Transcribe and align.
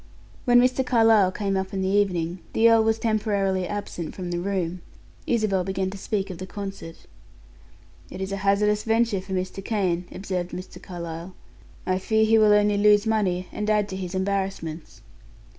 When 0.45 0.59
Mr. 0.59 0.83
Carlyle 0.83 1.31
came 1.31 1.55
up 1.55 1.75
in 1.75 1.83
the 1.83 1.87
evening, 1.87 2.39
the 2.53 2.71
earl 2.71 2.83
was 2.83 2.97
temporarily 2.97 3.67
absent 3.67 4.15
from 4.15 4.31
the 4.31 4.39
room. 4.39 4.81
Isabel 5.27 5.63
began 5.63 5.91
to 5.91 5.97
speak 5.99 6.31
of 6.31 6.39
the 6.39 6.47
concert. 6.47 7.05
"It 8.09 8.19
is 8.19 8.31
a 8.31 8.37
hazardous 8.37 8.81
venture 8.81 9.21
for 9.21 9.33
Mr. 9.33 9.63
Kane," 9.63 10.05
observed 10.11 10.49
Mr. 10.53 10.81
Carlyle. 10.81 11.35
"I 11.85 11.99
fear 11.99 12.25
he 12.25 12.39
will 12.39 12.51
only 12.51 12.77
lose 12.77 13.05
money, 13.05 13.47
and 13.51 13.69
add 13.69 13.87
to 13.89 13.95
his 13.95 14.15
embarrassments." 14.15 15.01